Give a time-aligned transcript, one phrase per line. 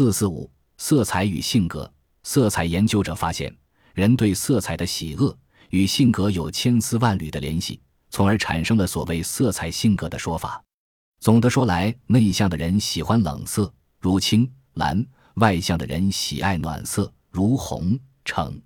[0.00, 1.92] 四四五，色彩与性格。
[2.22, 3.54] 色彩研究者发现，
[3.92, 5.38] 人对色彩的喜恶
[5.68, 7.78] 与性格有千丝万缕的联系，
[8.08, 10.64] 从而产生了所谓“色彩性格”的说法。
[11.20, 18.58] 总的说来，内向的人喜欢冷色，如青蓝；外向的人喜爱暖色，如红橙。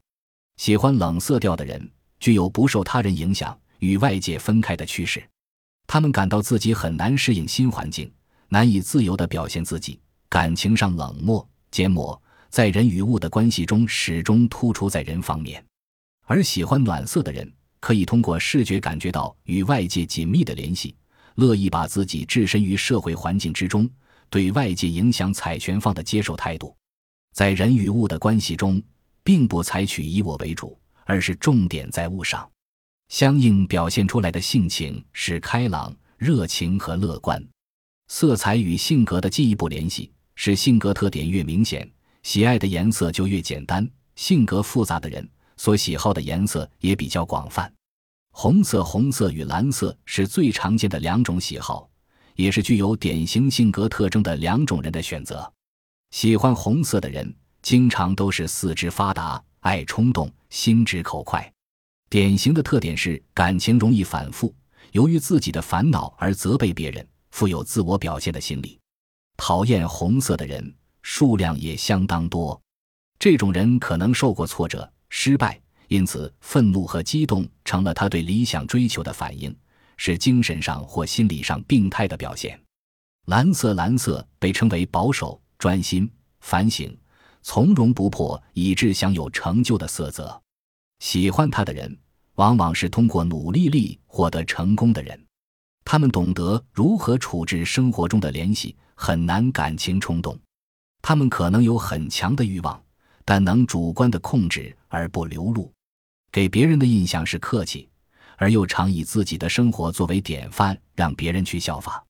[0.57, 1.91] 喜欢冷色调的人，
[2.21, 5.21] 具有不受他人影响、与外界分开的趋势。
[5.89, 8.09] 他们感到自己很难适应新环境，
[8.51, 9.99] 难以自由地表现自己，
[10.35, 12.21] 感情上冷漠、缄默，
[12.51, 15.65] 在人与物的关系中始终突出在人方面。
[16.27, 17.49] 而喜欢暖色的人，
[17.79, 20.97] 可以通过视觉感觉到与外界紧密的联系，
[21.37, 23.89] 乐意把自己置身于社会环境之中，
[24.29, 26.77] 对外界影响采全方的接受态度，
[27.33, 28.83] 在人与物的关系中，
[29.23, 32.51] 并不采取以我为主，而是重点在物上。
[33.09, 37.41] 相应表现出来的性情是开朗、热情和乐观。
[38.09, 41.89] 色彩与性格的进一步联系是，性格特点越明显，
[42.23, 43.85] 喜爱的颜色就越简单；
[44.17, 47.73] 性格复杂的人所喜好的颜色也比较广泛。
[48.33, 51.89] 红色、红色与蓝色是最常见的两种喜好，
[52.35, 55.51] 也是具有典型性格特征的两种人的选择。
[56.11, 61.49] 喜欢红色的人经常都是四肢发达、爱冲动、心直口快。
[62.11, 64.55] 典型的特点是感情容易反复，
[64.93, 68.79] 由于自己的烦恼而责备别人，富有自我表现的心理。
[69.37, 72.61] 讨厌红色的人数量也相当多。
[73.19, 79.55] 这种人可能受过挫折、失败，因此愤怒和激动成了他对理想追求的反应，
[79.97, 82.59] 是精神上或心理上病态的表现。
[83.27, 86.97] 蓝色，蓝色被称为保守、专心、反省、
[87.43, 90.43] 从容不迫，以致享有成就的色泽。
[90.99, 91.99] 喜欢他的人。
[92.37, 95.24] 往往是通过努力力获得成功的人，
[95.85, 100.39] 他们懂得如何处置生活中的联系，很难感情冲动。
[101.03, 102.83] 他们可能有很强的欲望，
[103.25, 105.71] 但能主观的控制而不流露，
[106.33, 107.89] 给别人的印象是客气，
[108.39, 112.03] 而又常以自己的生活作为典范，让别人去效仿。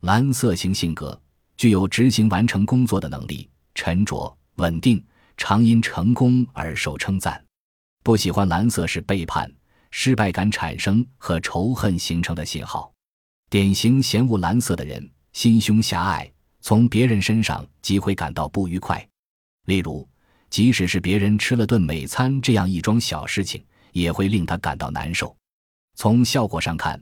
[0.00, 1.18] 蓝色型性格
[1.56, 5.02] 具有执行完成工作的能力，沉着稳定，
[5.36, 7.42] 常因成功而受称赞。
[8.02, 9.50] 不喜欢蓝色是背叛。
[9.94, 12.91] 失败感产生和仇恨形成的信号，
[13.52, 16.32] 典型嫌恶蓝色的人心胸狭隘，
[16.62, 19.06] 从别人身上即会感到不愉快。
[19.66, 20.08] 例如，
[20.48, 23.62] 即使是别人吃了顿美餐这样一桩小事情，
[23.92, 25.36] 也会令他感到难受。
[25.96, 26.98] 从效果上看，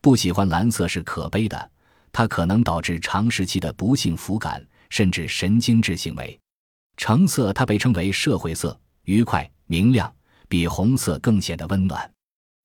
[0.00, 1.70] 不喜欢蓝色是可悲的，
[2.12, 6.40] 它可能导致长时期的不幸福感，甚至神经质行为。
[6.96, 10.10] 橙色，它被称为社会色，愉快明亮，
[10.48, 12.10] 比红色更显得温暖。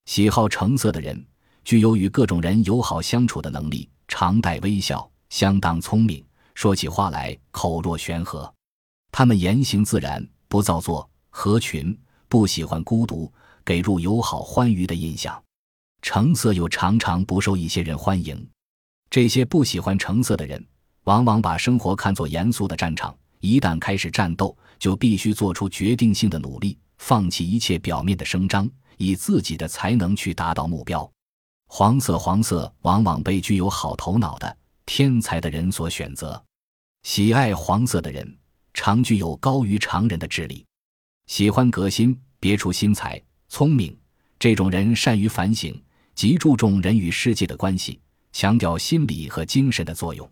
[0.05, 1.25] 喜好橙色的人，
[1.65, 8.53] 具有与各种人友好相处的能力，常带微笑，相当聪明，说起话来口若悬河。
[9.11, 11.97] 他们言行自然，不造作，合群，
[12.29, 13.33] 不喜欢孤独，
[13.65, 15.41] 给入友好欢愉的印象。
[16.03, 18.47] 橙色又常常不受一些人欢迎。
[19.09, 20.63] 这些不喜欢橙色的人，
[21.05, 28.69] 往往把生活看作严肃的战场，一旦开始战斗，就必须做出决定性的努力，放弃一切表面的声张。
[28.97, 31.11] 以自己的才能去达到目标。
[31.67, 36.41] 黄色，黄色往往被具有好头脑的天才的人所选择。
[37.03, 38.37] 喜爱黄色的人
[38.73, 40.65] 常具有高于常人的智力，
[41.27, 43.97] 喜欢革新、别出心裁、聪明。
[44.39, 45.81] 这种人善于反省，
[46.13, 47.99] 极注重人与世界的关系，
[48.31, 50.29] 强调心理和精神的作用。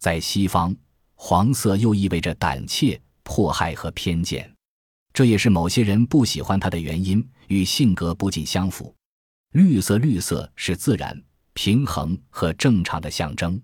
[0.00, 0.74] 在西方，
[1.14, 4.50] 黄色又意味着胆怯、迫害和偏见。
[5.12, 8.94] 这也是某些人不喜欢他的原因，与性格不尽相符。
[9.54, 11.16] 绿色，绿色是自然、
[11.52, 13.60] 平衡和正常的象征。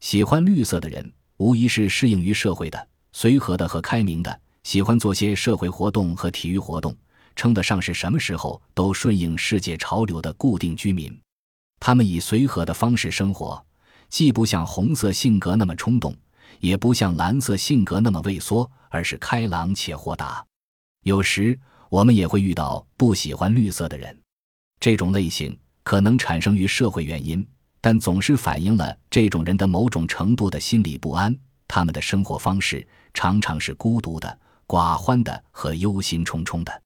[0.00, 6.94] 喜欢绿色的人，无疑是适应于社会的、随和的和开明的，喜欢做些社会活动和体育活动，
[7.34, 11.18] 称得上是什么时候都顺应世界潮流的固定居民。
[11.80, 13.64] 他们以随和的方式生活，
[14.10, 16.14] 既不像红色性格那么冲动，
[16.60, 20.44] 也不像蓝色性格那么畏缩，而是开朗且豁达。
[21.04, 21.58] 有时
[21.88, 24.14] 我们也会遇到不喜欢绿色的人，
[24.82, 27.46] 这种类型可能产生于社会原因，
[27.80, 31.32] 但总是反映了这种人的某种程度的心理不安。
[31.68, 32.84] 他们的生活方式
[33.14, 34.36] 常常是孤独的、
[34.66, 36.82] 寡欢的和忧心忡忡的。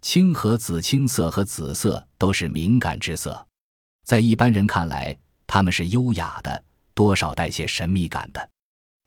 [0.00, 3.46] 青和紫青色和紫色都是敏感之色，
[4.06, 5.14] 在一般人看来，
[5.46, 6.64] 他们是优雅的，
[6.94, 8.48] 多少带些神秘感的。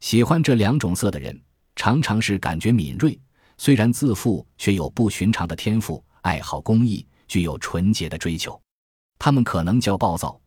[0.01, 1.41] 喜欢这两种色的人，
[1.75, 3.19] 常常是感觉敏锐。
[3.57, 8.59] 虽然自负，却有不寻常的天赋，爱好公益，具有纯洁的追求。
[9.19, 10.39] 他们可能较暴躁，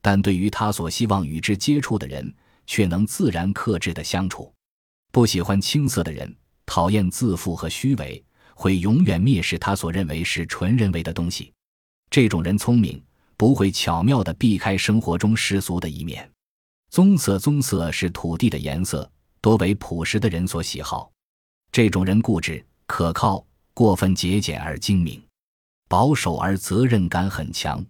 [0.00, 2.34] 但对于他所希望与之接触的人，
[2.66, 4.52] 却能自然克制的相处。
[5.10, 6.34] 不喜欢青涩的人，
[6.66, 8.22] 讨厌自负和虚伪，
[8.54, 11.52] 会永远蔑视他所认为是纯人为的东西。
[12.10, 13.02] 这种人聪明，
[13.36, 16.30] 不会巧妙地避开生活中世俗的一面。
[16.90, 21.10] 棕色，棕色是土地的颜色，多为朴实的人所喜好。
[21.70, 23.44] 这种人固执、可靠，
[23.74, 25.22] 过分节俭而精明，
[25.88, 27.84] 保守而责任感很强。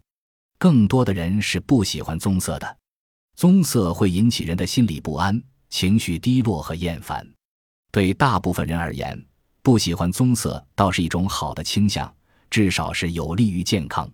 [0.58, 2.76] 更多的人是不喜欢棕色的。
[3.36, 7.24] 棕色会引起人的心理不安、情绪低落和厌烦。
[7.92, 9.24] 对大部分人而言，
[9.62, 12.12] 不喜欢棕色倒是一种好的倾向，
[12.50, 14.10] 至少是有利于健康。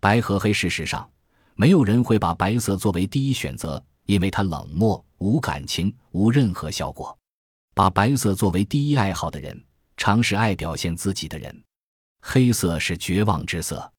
[0.00, 1.08] 白和黑，事实上，
[1.54, 7.16] 没有人会把白色作为第一选择，因为它冷漠、无感情、无任何效果。
[7.74, 9.64] 把白色作为第一爱好的人，
[9.96, 11.62] 常是爱表现自己的人。
[12.28, 13.92] 黑色是绝望之色，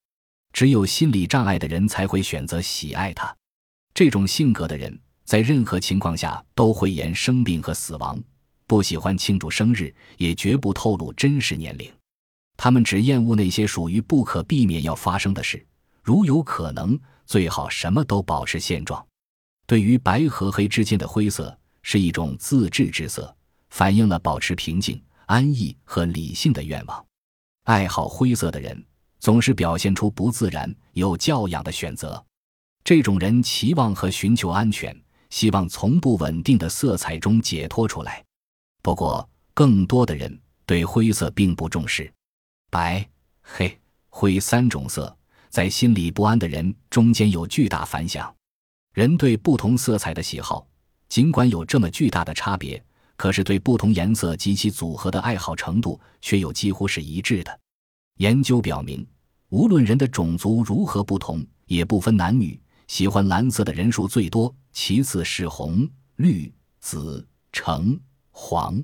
[0.52, 3.34] 只有心理障碍的人才会选择喜爱它。
[3.94, 8.22] 这种性格的人，在任何情况下都会言生病和死亡，
[8.68, 11.90] 不喜欢庆祝生日，也绝不透露真实年龄。
[12.58, 15.66] 他们只厌恶那些属于不可避免要发生的事，
[16.04, 19.04] 如有可能，最好什么都保持现状。
[19.66, 23.34] 对于白和黑之间的灰色，是一种自制之色，
[23.70, 27.07] 反映了保持平静、安逸和理性的愿望。
[27.68, 28.82] 爱好灰色的人，
[29.20, 32.26] 总是表现出不自然、有教养的选择。
[32.82, 34.98] 这种人期望和寻求安全，
[35.30, 38.24] 希望从不稳定的色彩中解脱出来。
[38.82, 42.10] 不过，更多的人对灰色并不重视。
[42.70, 43.06] 白、
[43.42, 43.78] 黑、
[44.08, 45.14] 灰三种色
[45.50, 48.34] 在心理不安的人中间有巨大反响。
[48.94, 50.66] 人对不同色彩的喜好，
[51.10, 52.82] 尽管有这么巨大的差别，
[53.18, 57.60] 可是对不同颜色及其组合的爱好程度却又几乎是一致的。
[58.20, 59.06] 研究表明，
[59.50, 62.58] 无论人的种族如何不同，也不分男女。
[62.88, 65.86] 喜欢蓝色的人数最多，其次是红、
[66.16, 66.50] 绿、
[66.80, 68.00] 紫、橙、
[68.32, 68.82] 黄，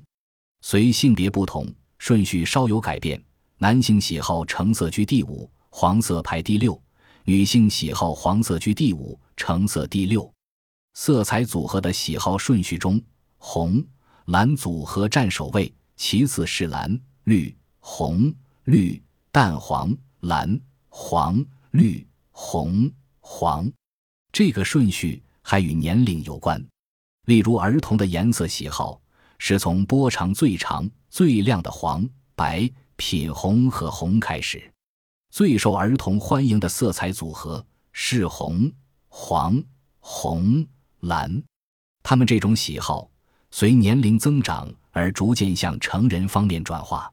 [0.60, 1.66] 随性别不同，
[1.96, 3.22] 顺序稍有改变。
[3.56, 6.78] 男性喜好橙色居第五，黄色排第六；
[7.24, 10.30] 女性喜好黄色居第五，橙色第六。
[10.92, 13.00] 色彩组合的喜好顺序中，
[13.38, 13.82] 红、
[14.26, 18.32] 蓝组合占首位，其次是蓝、绿、红、
[18.64, 22.90] 绿、淡黄、蓝、黄、绿、红、
[23.20, 23.70] 黄。
[24.32, 26.64] 这个顺序还与年龄有关，
[27.26, 28.98] 例如儿童的颜色喜好
[29.36, 34.72] 是从波长最长、最亮的黄、白、品红和红开始。
[35.30, 38.72] 最受儿童欢迎的色彩组合是红、
[39.08, 39.62] 黄、
[40.00, 40.66] 红、
[41.00, 41.42] 蓝。
[42.02, 43.10] 他们这种喜好
[43.56, 47.08] 随年龄增长而逐渐向成人方面转化。